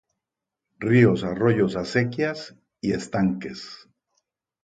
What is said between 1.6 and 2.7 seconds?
acequias